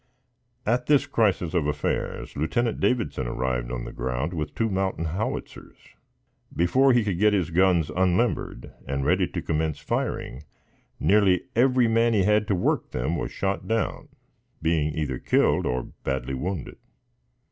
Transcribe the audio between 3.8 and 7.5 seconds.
the ground with two mountain howitzers. Before he could get